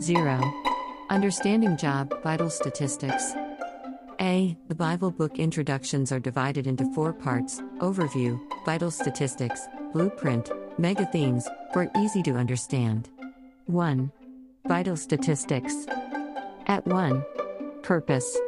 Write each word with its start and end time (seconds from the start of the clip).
0. 0.00 0.40
Understanding 1.10 1.76
Job 1.76 2.22
Vital 2.22 2.48
Statistics. 2.48 3.34
A. 4.20 4.56
The 4.68 4.74
Bible 4.74 5.10
book 5.10 5.38
introductions 5.38 6.10
are 6.10 6.20
divided 6.20 6.66
into 6.66 6.90
four 6.94 7.12
parts 7.12 7.60
Overview, 7.78 8.40
Vital 8.64 8.90
Statistics, 8.90 9.66
Blueprint, 9.92 10.50
Mega 10.78 11.04
Themes, 11.06 11.48
for 11.72 11.90
easy 11.98 12.22
to 12.22 12.32
understand. 12.32 13.10
1. 13.66 14.10
Vital 14.66 14.96
Statistics. 14.96 15.74
At 16.66 16.86
1. 16.86 17.24
Purpose. 17.82 18.38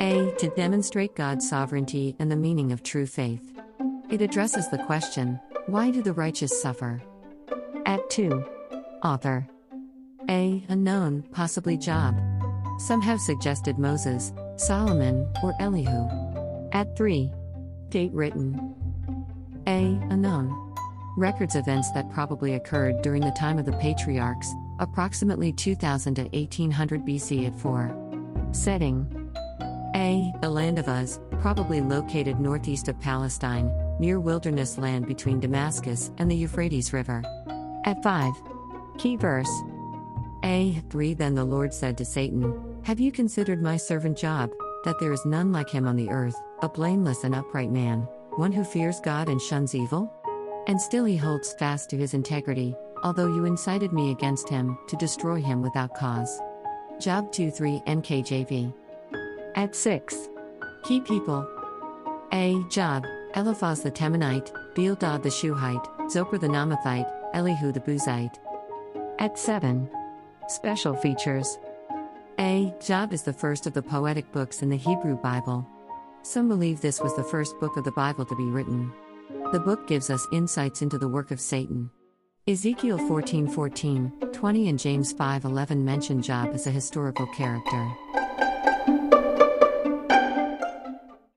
A. 0.00 0.32
To 0.38 0.48
demonstrate 0.56 1.16
God's 1.16 1.48
sovereignty 1.48 2.14
and 2.20 2.30
the 2.30 2.36
meaning 2.36 2.70
of 2.70 2.84
true 2.84 3.06
faith. 3.06 3.52
It 4.10 4.22
addresses 4.22 4.68
the 4.68 4.78
question 4.78 5.40
why 5.66 5.90
do 5.90 6.02
the 6.02 6.12
righteous 6.12 6.62
suffer? 6.62 7.02
At 7.84 8.08
2. 8.10 8.44
Author. 9.02 9.48
A. 10.30 10.62
Unknown, 10.68 11.22
possibly 11.32 11.78
Job. 11.78 12.14
Some 12.78 13.00
have 13.00 13.20
suggested 13.20 13.78
Moses, 13.78 14.32
Solomon, 14.56 15.26
or 15.42 15.54
Elihu. 15.58 16.06
At 16.72 16.96
3. 16.96 17.32
Date 17.88 18.12
written. 18.12 18.74
A. 19.66 19.98
Unknown. 20.10 20.74
Records 21.16 21.56
events 21.56 21.90
that 21.92 22.10
probably 22.10 22.54
occurred 22.54 23.00
during 23.00 23.22
the 23.22 23.30
time 23.32 23.58
of 23.58 23.64
the 23.64 23.72
patriarchs, 23.72 24.52
approximately 24.78 25.50
2000 25.52 26.14
to 26.16 26.22
1800 26.24 27.06
BC 27.06 27.46
at 27.46 27.58
4. 27.58 28.50
Setting. 28.52 29.06
A. 29.94 30.30
The 30.42 30.50
land 30.50 30.78
of 30.78 30.88
Uz, 30.88 31.20
probably 31.40 31.80
located 31.80 32.38
northeast 32.38 32.88
of 32.88 33.00
Palestine, 33.00 33.72
near 33.98 34.20
wilderness 34.20 34.76
land 34.76 35.06
between 35.06 35.40
Damascus 35.40 36.10
and 36.18 36.30
the 36.30 36.36
Euphrates 36.36 36.92
River. 36.92 37.22
At 37.86 38.02
5. 38.02 38.32
Key 38.98 39.16
verse. 39.16 39.50
A. 40.44 40.82
3 40.90 41.14
Then 41.14 41.34
the 41.34 41.44
Lord 41.44 41.74
said 41.74 41.98
to 41.98 42.04
Satan, 42.04 42.80
Have 42.84 43.00
you 43.00 43.10
considered 43.10 43.62
my 43.62 43.76
servant 43.76 44.16
Job, 44.16 44.50
that 44.84 44.98
there 45.00 45.12
is 45.12 45.26
none 45.26 45.52
like 45.52 45.68
him 45.68 45.86
on 45.86 45.96
the 45.96 46.10
earth, 46.10 46.36
a 46.62 46.68
blameless 46.68 47.24
and 47.24 47.34
upright 47.34 47.70
man, 47.70 48.00
one 48.36 48.52
who 48.52 48.62
fears 48.62 49.00
God 49.00 49.28
and 49.28 49.40
shuns 49.40 49.74
evil? 49.74 50.12
And 50.68 50.80
still 50.80 51.04
he 51.04 51.16
holds 51.16 51.54
fast 51.54 51.90
to 51.90 51.96
his 51.96 52.14
integrity, 52.14 52.74
although 53.02 53.34
you 53.34 53.46
incited 53.46 53.92
me 53.92 54.10
against 54.10 54.48
him, 54.48 54.78
to 54.88 54.96
destroy 54.96 55.40
him 55.40 55.62
without 55.62 55.94
cause. 55.94 56.40
Job 57.00 57.32
2 57.32 57.50
3 57.50 57.82
NKJV. 57.86 58.72
At 59.56 59.74
6. 59.74 60.28
Key 60.84 61.00
people 61.00 61.46
A. 62.32 62.62
Job, 62.70 63.04
Eliphaz 63.34 63.82
the 63.82 63.90
Temanite, 63.90 64.52
Bildad 64.74 65.22
the 65.22 65.30
Shuhite, 65.30 65.86
Zophar 66.10 66.38
the 66.38 66.46
Naamathite, 66.48 67.10
Elihu 67.34 67.72
the 67.72 67.80
Buzite. 67.80 68.36
At 69.18 69.38
7. 69.38 69.90
Special 70.48 70.96
features 70.96 71.58
A. 72.38 72.74
Job 72.80 73.12
is 73.12 73.22
the 73.22 73.34
first 73.34 73.66
of 73.66 73.74
the 73.74 73.82
poetic 73.82 74.32
books 74.32 74.62
in 74.62 74.70
the 74.70 74.78
Hebrew 74.78 75.14
Bible. 75.14 75.68
Some 76.22 76.48
believe 76.48 76.80
this 76.80 77.02
was 77.02 77.14
the 77.16 77.22
first 77.22 77.60
book 77.60 77.76
of 77.76 77.84
the 77.84 77.92
Bible 77.92 78.24
to 78.24 78.34
be 78.34 78.44
written. 78.44 78.90
The 79.52 79.60
book 79.60 79.86
gives 79.86 80.08
us 80.08 80.26
insights 80.32 80.80
into 80.80 80.96
the 80.96 81.06
work 81.06 81.32
of 81.32 81.38
Satan. 81.38 81.90
Ezekiel 82.46 82.96
14 82.96 83.46
14, 83.46 84.10
20, 84.32 84.68
and 84.70 84.78
James 84.78 85.12
5 85.12 85.44
11 85.44 85.84
mention 85.84 86.22
Job 86.22 86.48
as 86.54 86.66
a 86.66 86.70
historical 86.70 87.26
character. 87.26 87.92